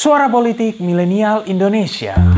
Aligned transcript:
Suara 0.00 0.30
Politik 0.30 0.80
Milenial 0.80 1.44
Indonesia. 1.44 2.29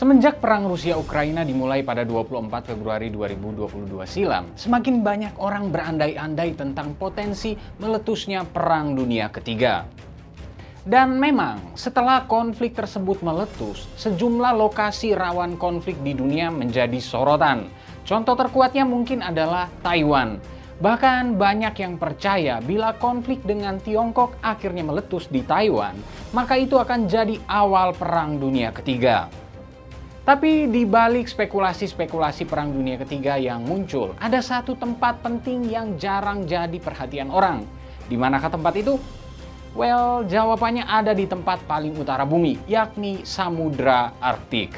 Semenjak 0.00 0.40
perang 0.40 0.64
Rusia-Ukraina 0.64 1.44
dimulai 1.44 1.84
pada 1.84 2.08
24 2.08 2.72
Februari 2.72 3.12
2022 3.12 4.00
silam, 4.08 4.48
semakin 4.56 5.04
banyak 5.04 5.36
orang 5.36 5.68
berandai-andai 5.68 6.56
tentang 6.56 6.96
potensi 6.96 7.52
meletusnya 7.76 8.48
Perang 8.48 8.96
Dunia 8.96 9.28
Ketiga. 9.28 9.84
Dan 10.88 11.20
memang, 11.20 11.76
setelah 11.76 12.24
konflik 12.24 12.72
tersebut 12.72 13.20
meletus, 13.20 13.92
sejumlah 14.00 14.56
lokasi 14.56 15.12
rawan 15.12 15.60
konflik 15.60 16.00
di 16.00 16.16
dunia 16.16 16.48
menjadi 16.48 16.96
sorotan. 16.96 17.68
Contoh 18.08 18.40
terkuatnya 18.40 18.88
mungkin 18.88 19.20
adalah 19.20 19.68
Taiwan. 19.84 20.40
Bahkan 20.80 21.36
banyak 21.36 21.76
yang 21.76 22.00
percaya 22.00 22.56
bila 22.64 22.96
konflik 22.96 23.44
dengan 23.44 23.76
Tiongkok 23.76 24.40
akhirnya 24.40 24.80
meletus 24.80 25.28
di 25.28 25.44
Taiwan, 25.44 25.92
maka 26.32 26.56
itu 26.56 26.80
akan 26.80 27.04
jadi 27.04 27.36
awal 27.52 27.92
Perang 27.92 28.40
Dunia 28.40 28.72
Ketiga. 28.72 29.28
Tapi 30.30 30.70
di 30.70 30.86
balik 30.86 31.26
spekulasi-spekulasi 31.26 32.46
Perang 32.46 32.70
Dunia 32.70 32.94
Ketiga 33.02 33.34
yang 33.34 33.66
muncul, 33.66 34.14
ada 34.22 34.38
satu 34.38 34.78
tempat 34.78 35.18
penting 35.26 35.66
yang 35.66 35.98
jarang 35.98 36.46
jadi 36.46 36.78
perhatian 36.78 37.34
orang. 37.34 37.66
Di 38.06 38.14
manakah 38.14 38.54
tempat 38.54 38.78
itu? 38.78 38.94
Well, 39.74 40.22
jawabannya 40.30 40.86
ada 40.86 41.18
di 41.18 41.26
tempat 41.26 41.66
paling 41.66 41.98
utara 41.98 42.22
bumi, 42.22 42.62
yakni 42.70 43.26
Samudra 43.26 44.14
Arktik. 44.22 44.70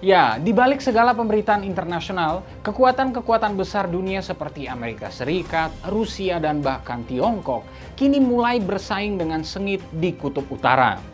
Ya, 0.00 0.40
di 0.40 0.56
balik 0.56 0.80
segala 0.80 1.12
pemberitaan 1.12 1.60
internasional, 1.60 2.40
kekuatan-kekuatan 2.64 3.52
besar 3.52 3.84
dunia 3.84 4.24
seperti 4.24 4.64
Amerika 4.64 5.12
Serikat, 5.12 5.76
Rusia, 5.92 6.40
dan 6.40 6.64
bahkan 6.64 7.04
Tiongkok 7.04 7.68
kini 8.00 8.16
mulai 8.16 8.64
bersaing 8.64 9.20
dengan 9.20 9.44
sengit 9.44 9.84
di 9.92 10.16
kutub 10.16 10.48
utara. 10.48 11.11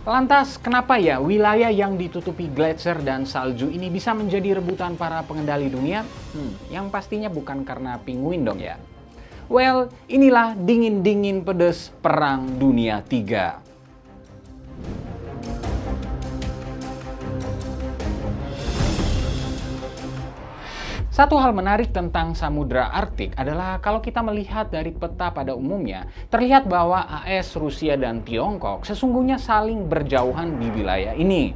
Lantas, 0.00 0.56
kenapa 0.56 0.96
ya 0.96 1.20
wilayah 1.20 1.68
yang 1.68 2.00
ditutupi 2.00 2.48
gletser 2.48 2.96
dan 3.04 3.28
salju 3.28 3.68
ini 3.68 3.92
bisa 3.92 4.16
menjadi 4.16 4.56
rebutan 4.56 4.96
para 4.96 5.20
pengendali 5.28 5.68
dunia? 5.68 6.08
Hmm, 6.32 6.56
yang 6.72 6.88
pastinya 6.88 7.28
bukan 7.28 7.68
karena 7.68 8.00
penguin 8.00 8.40
dong 8.40 8.64
ya. 8.64 8.80
Well, 9.52 9.92
inilah 10.08 10.56
dingin-dingin 10.56 11.44
pedes 11.44 11.92
Perang 12.00 12.56
Dunia 12.56 13.04
3. 13.04 13.69
Satu 21.20 21.36
hal 21.36 21.52
menarik 21.52 21.92
tentang 21.92 22.32
Samudra 22.32 22.88
Arktik 22.96 23.36
adalah 23.36 23.76
kalau 23.84 24.00
kita 24.00 24.24
melihat 24.24 24.72
dari 24.72 24.88
peta 24.88 25.28
pada 25.28 25.52
umumnya, 25.52 26.08
terlihat 26.32 26.64
bahwa 26.64 27.04
AS, 27.04 27.60
Rusia, 27.60 27.92
dan 28.00 28.24
Tiongkok 28.24 28.88
sesungguhnya 28.88 29.36
saling 29.36 29.84
berjauhan 29.84 30.56
di 30.56 30.72
wilayah 30.72 31.12
ini. 31.12 31.52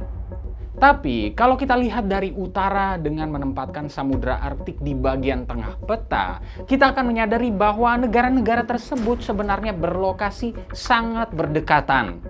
Tapi 0.77 1.33
kalau 1.33 1.57
kita 1.57 1.73
lihat 1.81 2.05
dari 2.05 2.29
utara 2.29 3.01
dengan 3.01 3.33
menempatkan 3.33 3.89
Samudra 3.89 4.37
Arktik 4.37 4.77
di 4.85 4.93
bagian 4.93 5.49
tengah 5.49 5.81
peta, 5.81 6.45
kita 6.69 6.93
akan 6.93 7.09
menyadari 7.09 7.49
bahwa 7.49 7.97
negara-negara 7.97 8.69
tersebut 8.69 9.25
sebenarnya 9.25 9.73
berlokasi 9.73 10.53
sangat 10.77 11.33
berdekatan. 11.33 12.21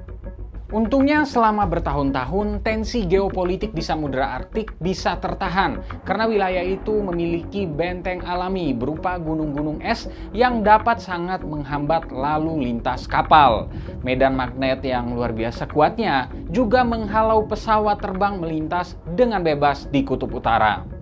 Untungnya 0.75 1.23
selama 1.23 1.63
bertahun-tahun 1.71 2.59
tensi 2.59 3.07
geopolitik 3.07 3.71
di 3.71 3.79
Samudra 3.79 4.35
Arktik 4.35 4.75
bisa 4.75 5.15
tertahan 5.23 5.79
karena 6.03 6.27
wilayah 6.27 6.67
itu 6.67 6.99
memiliki 6.99 7.63
benteng 7.63 8.19
alami 8.27 8.75
berupa 8.75 9.15
gunung-gunung 9.15 9.79
es 9.79 10.11
yang 10.35 10.67
dapat 10.67 10.99
sangat 10.99 11.47
menghambat 11.47 12.11
lalu 12.11 12.67
lintas 12.67 13.07
kapal. 13.07 13.71
Medan 14.03 14.35
magnet 14.35 14.83
yang 14.83 15.15
luar 15.15 15.31
biasa 15.31 15.63
kuatnya 15.71 16.27
juga 16.51 16.83
menghalau 16.83 17.47
pesawat 17.47 18.03
terbang 18.03 18.35
melintas 18.35 18.99
dengan 19.15 19.47
bebas 19.47 19.87
di 19.87 20.03
kutub 20.03 20.35
utara. 20.35 20.94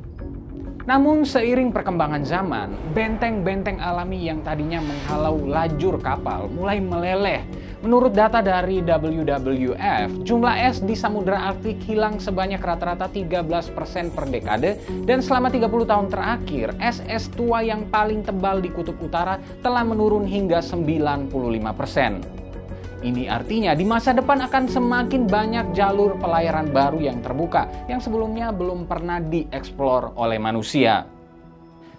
Namun 0.83 1.23
seiring 1.23 1.71
perkembangan 1.71 2.27
zaman, 2.27 2.75
benteng-benteng 2.91 3.79
alami 3.79 4.27
yang 4.27 4.43
tadinya 4.43 4.83
menghalau 4.83 5.39
lajur 5.47 5.95
kapal 6.03 6.51
mulai 6.51 6.83
meleleh 6.83 7.41
Menurut 7.83 8.15
data 8.15 8.39
dari 8.39 8.79
WWF, 8.79 10.23
jumlah 10.23 10.55
es 10.55 10.79
di 10.79 10.95
Samudra 10.95 11.51
Arktik 11.51 11.83
hilang 11.83 12.15
sebanyak 12.15 12.63
rata-rata 12.63 13.11
13% 13.11 13.75
per 14.15 14.23
dekade 14.31 14.79
dan 15.03 15.19
selama 15.19 15.51
30 15.51 15.91
tahun 15.91 16.07
terakhir, 16.07 16.71
es-es 16.79 17.27
tua 17.35 17.59
yang 17.59 17.83
paling 17.91 18.23
tebal 18.23 18.63
di 18.63 18.71
kutub 18.71 18.95
utara 19.03 19.35
telah 19.59 19.83
menurun 19.83 20.23
hingga 20.23 20.63
95%. 20.63 22.42
Ini 23.03 23.27
artinya 23.27 23.75
di 23.75 23.83
masa 23.83 24.15
depan 24.15 24.47
akan 24.47 24.71
semakin 24.71 25.27
banyak 25.27 25.75
jalur 25.75 26.15
pelayaran 26.23 26.71
baru 26.71 27.03
yang 27.03 27.19
terbuka 27.19 27.67
yang 27.91 27.99
sebelumnya 27.99 28.55
belum 28.55 28.87
pernah 28.87 29.19
dieksplor 29.19 30.15
oleh 30.15 30.39
manusia. 30.39 31.03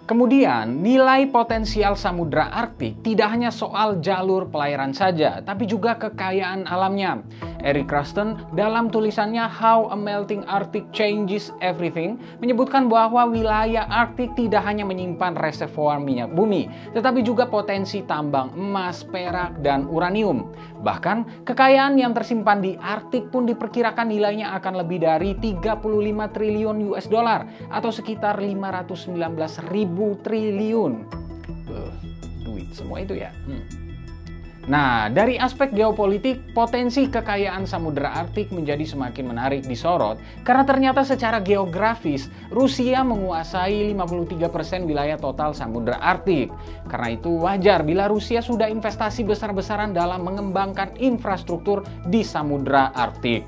Kemudian, 0.05 0.85
nilai 0.85 1.29
potensial 1.33 1.97
Samudra 1.97 2.53
Arktik 2.53 3.01
tidak 3.01 3.25
hanya 3.37 3.49
soal 3.49 4.01
jalur 4.05 4.45
pelayaran 4.49 4.93
saja, 4.93 5.41
tapi 5.41 5.65
juga 5.65 5.97
kekayaan 5.97 6.69
alamnya. 6.69 7.25
Eric 7.65 7.89
Kraston 7.89 8.37
dalam 8.53 8.93
tulisannya 8.93 9.41
How 9.49 9.89
a 9.89 9.97
Melting 9.97 10.45
Arctic 10.45 10.85
Changes 10.93 11.49
Everything 11.65 12.21
menyebutkan 12.37 12.85
bahwa 12.85 13.25
wilayah 13.25 13.89
Arktik 13.89 14.37
tidak 14.37 14.61
hanya 14.63 14.85
menyimpan 14.85 15.33
reservoir 15.41 15.97
minyak 15.97 16.29
bumi, 16.37 16.69
tetapi 16.93 17.25
juga 17.25 17.49
potensi 17.49 18.05
tambang 18.05 18.53
emas, 18.53 19.01
perak, 19.01 19.57
dan 19.65 19.89
uranium. 19.89 20.53
Bahkan, 20.85 21.43
kekayaan 21.49 21.97
yang 21.97 22.13
tersimpan 22.13 22.61
di 22.61 22.77
Arktik 22.77 23.33
pun 23.33 23.49
diperkirakan 23.49 24.13
nilainya 24.13 24.53
akan 24.61 24.85
lebih 24.85 25.01
dari 25.01 25.33
35 25.41 25.81
triliun 26.37 26.77
US 26.93 27.09
dollar 27.09 27.49
atau 27.73 27.89
sekitar 27.89 28.37
519 28.37 29.09
ribu 29.73 30.13
triliun. 30.21 30.93
Uh, 31.65 31.93
duit 32.45 32.69
semua 32.77 33.01
itu 33.01 33.17
ya. 33.17 33.33
Hmm. 33.49 33.84
Nah, 34.65 35.13
dari 35.13 35.37
aspek 35.37 35.77
geopolitik, 35.77 36.41
potensi 36.57 37.05
kekayaan 37.05 37.69
Samudra 37.69 38.17
Arktik 38.17 38.49
menjadi 38.49 38.81
semakin 38.81 39.29
menarik 39.29 39.61
disorot 39.69 40.17
karena 40.41 40.65
ternyata 40.65 41.05
secara 41.05 41.37
geografis 41.37 42.33
Rusia 42.49 43.05
menguasai 43.05 43.93
53% 43.93 44.89
wilayah 44.89 45.21
total 45.21 45.53
Samudra 45.53 46.01
Arktik. 46.01 46.49
Karena 46.89 47.13
itu 47.13 47.45
wajar 47.45 47.85
bila 47.85 48.09
Rusia 48.09 48.41
sudah 48.41 48.65
investasi 48.65 49.21
besar-besaran 49.21 49.93
dalam 49.93 50.25
mengembangkan 50.25 50.97
infrastruktur 50.97 51.85
di 52.09 52.25
Samudra 52.25 52.89
Arktik. 52.97 53.45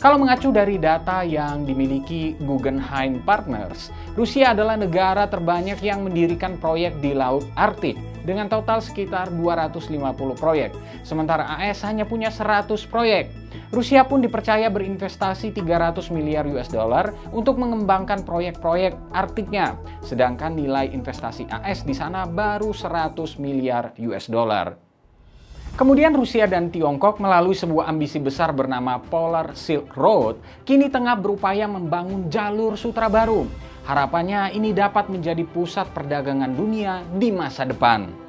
Kalau 0.00 0.16
mengacu 0.16 0.52
dari 0.52 0.80
data 0.80 1.24
yang 1.24 1.64
dimiliki 1.64 2.36
Guggenheim 2.44 3.20
Partners, 3.24 3.92
Rusia 4.16 4.52
adalah 4.52 4.76
negara 4.76 5.28
terbanyak 5.28 5.80
yang 5.80 6.04
mendirikan 6.04 6.56
proyek 6.56 6.96
di 7.04 7.12
Laut 7.12 7.44
Arktik 7.56 8.09
dengan 8.22 8.48
total 8.48 8.84
sekitar 8.84 9.32
250 9.32 9.90
proyek, 10.36 10.74
sementara 11.02 11.46
AS 11.58 11.84
hanya 11.84 12.04
punya 12.04 12.28
100 12.28 12.68
proyek. 12.88 13.32
Rusia 13.70 14.02
pun 14.02 14.18
dipercaya 14.18 14.66
berinvestasi 14.66 15.54
300 15.54 16.10
miliar 16.10 16.46
US 16.54 16.70
dollar 16.70 17.14
untuk 17.30 17.58
mengembangkan 17.58 18.26
proyek-proyek 18.26 18.98
Arktiknya, 19.14 19.78
sedangkan 20.02 20.58
nilai 20.58 20.90
investasi 20.90 21.46
AS 21.50 21.86
di 21.86 21.94
sana 21.94 22.26
baru 22.26 22.74
100 22.74 23.38
miliar 23.38 23.94
US 24.10 24.26
dollar. 24.26 24.90
Kemudian 25.78 26.12
Rusia 26.12 26.44
dan 26.50 26.68
Tiongkok 26.68 27.22
melalui 27.22 27.54
sebuah 27.56 27.88
ambisi 27.88 28.18
besar 28.18 28.50
bernama 28.50 28.98
Polar 29.00 29.54
Silk 29.56 29.94
Road 29.96 30.36
kini 30.68 30.90
tengah 30.90 31.14
berupaya 31.16 31.64
membangun 31.70 32.26
jalur 32.28 32.74
sutra 32.74 33.06
baru. 33.06 33.46
Harapannya 33.88 34.52
ini 34.52 34.76
dapat 34.76 35.08
menjadi 35.08 35.40
pusat 35.46 35.88
perdagangan 35.96 36.52
dunia 36.52 37.00
di 37.16 37.32
masa 37.32 37.64
depan. 37.64 38.19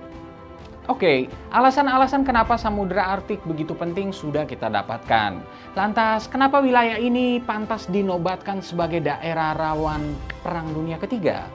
Oke, 0.90 1.30
alasan-alasan 1.54 2.26
kenapa 2.26 2.58
Samudra 2.58 3.06
Arktik 3.14 3.46
begitu 3.46 3.78
penting 3.78 4.10
sudah 4.10 4.50
kita 4.50 4.66
dapatkan. 4.66 5.38
Lantas, 5.78 6.26
kenapa 6.26 6.58
wilayah 6.58 6.98
ini 6.98 7.38
pantas 7.38 7.86
dinobatkan 7.86 8.66
sebagai 8.66 8.98
daerah 8.98 9.54
rawan 9.54 10.18
Perang 10.42 10.74
Dunia 10.74 10.98
Ketiga? 10.98 11.46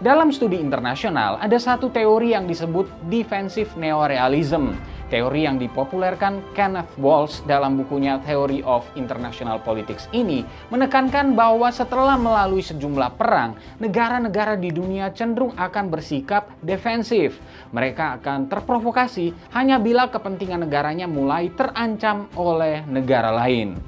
Dalam 0.00 0.32
studi 0.32 0.56
internasional, 0.56 1.36
ada 1.36 1.60
satu 1.60 1.92
teori 1.92 2.32
yang 2.32 2.48
disebut 2.48 2.88
defensive 3.12 3.68
neorealism, 3.76 4.72
Teori 5.08 5.48
yang 5.48 5.56
dipopulerkan 5.56 6.52
Kenneth 6.52 6.92
Walsh 7.00 7.40
dalam 7.48 7.80
bukunya 7.80 8.20
Theory 8.28 8.60
of 8.60 8.84
International 8.92 9.56
Politics 9.56 10.04
ini 10.12 10.44
menekankan 10.68 11.32
bahwa 11.32 11.72
setelah 11.72 12.20
melalui 12.20 12.60
sejumlah 12.60 13.16
perang, 13.16 13.56
negara-negara 13.80 14.60
di 14.60 14.68
dunia 14.68 15.08
cenderung 15.16 15.56
akan 15.56 15.88
bersikap 15.88 16.52
defensif. 16.60 17.40
Mereka 17.72 18.20
akan 18.20 18.52
terprovokasi 18.52 19.32
hanya 19.56 19.80
bila 19.80 20.12
kepentingan 20.12 20.68
negaranya 20.68 21.08
mulai 21.08 21.48
terancam 21.56 22.28
oleh 22.36 22.84
negara 22.84 23.32
lain. 23.32 23.87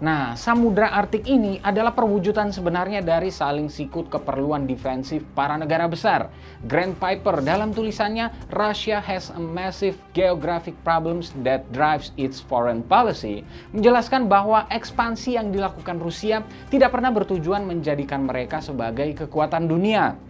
Nah, 0.00 0.32
Samudra 0.32 0.96
Arktik 0.96 1.28
ini 1.28 1.60
adalah 1.60 1.92
perwujudan 1.92 2.48
sebenarnya 2.48 3.04
dari 3.04 3.28
saling 3.28 3.68
sikut 3.68 4.08
keperluan 4.08 4.64
defensif 4.64 5.20
para 5.36 5.60
negara 5.60 5.84
besar. 5.84 6.32
Grant 6.64 6.96
Piper 6.96 7.44
dalam 7.44 7.76
tulisannya 7.76 8.32
Russia 8.48 8.96
has 8.96 9.28
a 9.28 9.36
massive 9.36 10.00
geographic 10.16 10.72
problems 10.88 11.36
that 11.44 11.68
drives 11.68 12.16
its 12.16 12.40
foreign 12.40 12.80
policy 12.80 13.44
menjelaskan 13.76 14.24
bahwa 14.24 14.64
ekspansi 14.72 15.36
yang 15.36 15.52
dilakukan 15.52 16.00
Rusia 16.00 16.40
tidak 16.72 16.96
pernah 16.96 17.12
bertujuan 17.12 17.68
menjadikan 17.68 18.24
mereka 18.24 18.64
sebagai 18.64 19.12
kekuatan 19.12 19.68
dunia. 19.68 20.29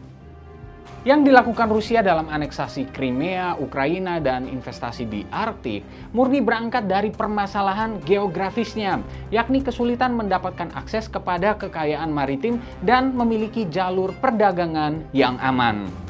Yang 1.00 1.32
dilakukan 1.32 1.72
Rusia 1.72 2.04
dalam 2.04 2.28
aneksasi 2.28 2.92
Crimea, 2.92 3.56
Ukraina, 3.56 4.20
dan 4.20 4.44
investasi 4.44 5.08
di 5.08 5.24
Arktik 5.32 5.80
murni 6.12 6.44
berangkat 6.44 6.84
dari 6.84 7.08
permasalahan 7.08 8.04
geografisnya, 8.04 9.00
yakni 9.32 9.64
kesulitan 9.64 10.12
mendapatkan 10.12 10.68
akses 10.76 11.08
kepada 11.08 11.56
kekayaan 11.56 12.12
maritim 12.12 12.60
dan 12.84 13.16
memiliki 13.16 13.64
jalur 13.72 14.12
perdagangan 14.20 15.00
yang 15.16 15.40
aman. 15.40 16.09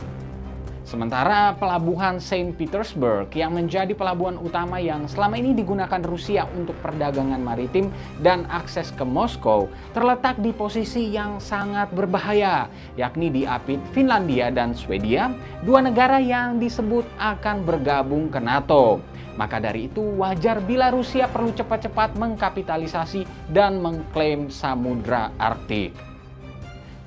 Sementara 0.90 1.54
pelabuhan 1.54 2.18
Saint 2.18 2.50
Petersburg 2.58 3.30
yang 3.38 3.54
menjadi 3.54 3.94
pelabuhan 3.94 4.34
utama 4.42 4.82
yang 4.82 5.06
selama 5.06 5.38
ini 5.38 5.54
digunakan 5.54 6.02
Rusia 6.02 6.50
untuk 6.58 6.74
perdagangan 6.82 7.38
maritim 7.38 7.94
dan 8.18 8.42
akses 8.50 8.90
ke 8.98 9.06
Moskow 9.06 9.70
terletak 9.94 10.42
di 10.42 10.50
posisi 10.50 11.14
yang 11.14 11.38
sangat 11.38 11.94
berbahaya, 11.94 12.66
yakni 12.98 13.30
di 13.30 13.46
apit 13.46 13.78
Finlandia 13.94 14.50
dan 14.50 14.74
Swedia, 14.74 15.30
dua 15.62 15.78
negara 15.78 16.18
yang 16.18 16.58
disebut 16.58 17.06
akan 17.22 17.62
bergabung 17.62 18.26
ke 18.26 18.42
NATO. 18.42 18.98
Maka 19.38 19.62
dari 19.62 19.86
itu 19.86 20.02
wajar 20.18 20.58
bila 20.58 20.90
Rusia 20.90 21.30
perlu 21.30 21.54
cepat-cepat 21.54 22.18
mengkapitalisasi 22.18 23.46
dan 23.46 23.78
mengklaim 23.78 24.50
Samudra 24.50 25.30
Arktik. 25.38 25.94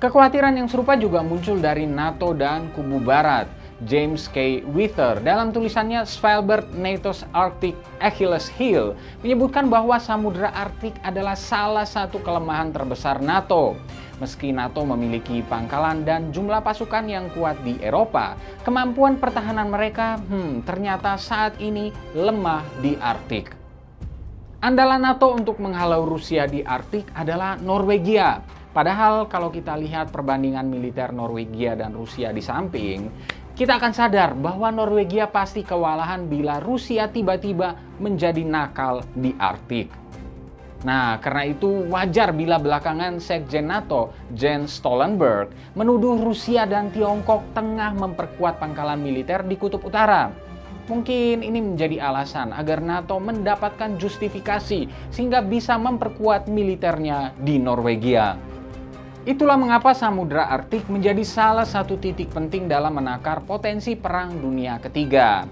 Kekhawatiran 0.00 0.56
yang 0.56 0.72
serupa 0.72 0.96
juga 0.96 1.20
muncul 1.20 1.60
dari 1.60 1.84
NATO 1.84 2.32
dan 2.32 2.72
kubu 2.72 3.00
Barat 3.04 3.63
James 3.82 4.30
K. 4.30 4.62
Wither 4.70 5.18
dalam 5.18 5.50
tulisannya 5.50 6.06
Svalbard 6.06 6.70
NATO's 6.70 7.26
Arctic 7.34 7.74
Achilles 7.98 8.46
Heel 8.46 8.94
menyebutkan 9.26 9.66
bahwa 9.66 9.98
Samudra 9.98 10.54
Arktik 10.54 10.94
adalah 11.02 11.34
salah 11.34 11.82
satu 11.82 12.22
kelemahan 12.22 12.70
terbesar 12.70 13.18
NATO. 13.18 13.74
Meski 14.22 14.54
NATO 14.54 14.86
memiliki 14.86 15.42
pangkalan 15.42 16.06
dan 16.06 16.30
jumlah 16.30 16.62
pasukan 16.62 17.02
yang 17.10 17.26
kuat 17.34 17.58
di 17.66 17.74
Eropa, 17.82 18.38
kemampuan 18.62 19.18
pertahanan 19.18 19.66
mereka 19.66 20.22
hmm, 20.22 20.62
ternyata 20.62 21.18
saat 21.18 21.58
ini 21.58 21.90
lemah 22.14 22.62
di 22.78 22.94
Arktik. 22.94 23.50
Andalan 24.62 25.02
NATO 25.02 25.34
untuk 25.34 25.60
menghalau 25.60 26.08
Rusia 26.08 26.46
di 26.46 26.62
Arktik 26.64 27.10
adalah 27.12 27.58
Norwegia. 27.58 28.40
Padahal 28.74 29.30
kalau 29.30 29.54
kita 29.54 29.78
lihat 29.78 30.10
perbandingan 30.10 30.66
militer 30.66 31.14
Norwegia 31.14 31.78
dan 31.78 31.94
Rusia 31.94 32.34
di 32.34 32.42
samping, 32.42 33.06
kita 33.54 33.78
akan 33.78 33.94
sadar 33.94 34.34
bahwa 34.34 34.66
Norwegia 34.74 35.30
pasti 35.30 35.62
kewalahan 35.62 36.26
bila 36.26 36.58
Rusia 36.58 37.06
tiba-tiba 37.06 37.78
menjadi 38.02 38.42
nakal 38.42 39.06
di 39.14 39.30
Arktik. 39.38 39.94
Nah, 40.82 41.16
karena 41.22 41.48
itu 41.48 41.86
wajar 41.86 42.34
bila 42.34 42.58
belakangan 42.58 43.22
Sekjen 43.22 43.70
NATO, 43.70 44.10
Jens 44.34 44.82
Stoltenberg, 44.82 45.54
menuduh 45.78 46.18
Rusia 46.18 46.66
dan 46.66 46.90
Tiongkok 46.90 47.54
tengah 47.54 47.94
memperkuat 47.94 48.58
pangkalan 48.58 48.98
militer 49.00 49.46
di 49.46 49.54
Kutub 49.54 49.86
Utara. 49.86 50.34
Mungkin 50.84 51.40
ini 51.40 51.64
menjadi 51.64 52.02
alasan 52.02 52.52
agar 52.52 52.82
NATO 52.82 53.16
mendapatkan 53.16 53.96
justifikasi 53.96 54.84
sehingga 55.08 55.40
bisa 55.40 55.80
memperkuat 55.80 56.50
militernya 56.50 57.32
di 57.40 57.56
Norwegia. 57.56 58.53
Itulah 59.24 59.56
mengapa 59.56 59.96
Samudra 59.96 60.52
Arktik 60.52 60.84
menjadi 60.92 61.24
salah 61.24 61.64
satu 61.64 61.96
titik 61.96 62.28
penting 62.28 62.68
dalam 62.68 62.92
menakar 62.92 63.40
potensi 63.40 63.96
perang 63.96 64.36
dunia 64.36 64.76
ketiga. 64.76 65.48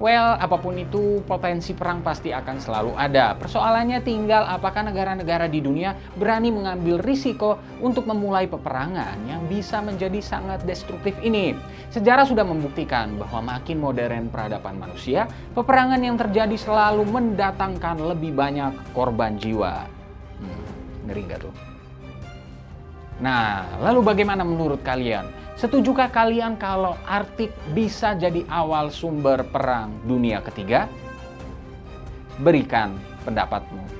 Well, 0.00 0.40
apa 0.40 0.56
pun 0.56 0.80
itu, 0.80 1.20
potensi 1.28 1.76
perang 1.76 2.00
pasti 2.00 2.32
akan 2.32 2.56
selalu 2.56 2.96
ada. 2.96 3.36
Persoalannya 3.36 4.00
tinggal 4.00 4.48
apakah 4.48 4.88
negara-negara 4.88 5.52
di 5.52 5.60
dunia 5.60 5.92
berani 6.16 6.48
mengambil 6.48 6.96
risiko 7.04 7.60
untuk 7.84 8.08
memulai 8.08 8.48
peperangan 8.48 9.20
yang 9.28 9.44
bisa 9.52 9.84
menjadi 9.84 10.24
sangat 10.24 10.64
destruktif 10.64 11.12
ini. 11.20 11.52
Sejarah 11.92 12.24
sudah 12.24 12.48
membuktikan 12.48 13.20
bahwa 13.20 13.60
makin 13.60 13.84
modern 13.84 14.32
peradaban 14.32 14.80
manusia, 14.80 15.28
peperangan 15.52 16.00
yang 16.00 16.16
terjadi 16.16 16.56
selalu 16.56 17.04
mendatangkan 17.04 18.00
lebih 18.00 18.32
banyak 18.32 18.72
korban 18.96 19.36
jiwa. 19.36 19.84
Hmm, 20.40 20.64
ngeri 21.04 21.28
gak 21.28 21.44
tuh? 21.44 21.69
Nah, 23.20 23.68
lalu 23.84 24.00
bagaimana 24.00 24.40
menurut 24.40 24.80
kalian? 24.80 25.28
Setujukah 25.60 26.08
kalian 26.08 26.56
kalau 26.56 26.96
Arktik 27.04 27.52
bisa 27.76 28.16
jadi 28.16 28.48
awal 28.48 28.88
sumber 28.88 29.44
perang 29.44 29.92
dunia 30.08 30.40
ketiga? 30.40 30.88
Berikan 32.40 32.96
pendapatmu. 33.28 33.99